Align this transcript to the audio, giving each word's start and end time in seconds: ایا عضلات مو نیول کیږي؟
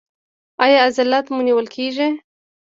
ایا 0.63 0.77
عضلات 0.87 1.25
مو 1.33 1.41
نیول 1.47 1.67
کیږي؟ 1.75 2.07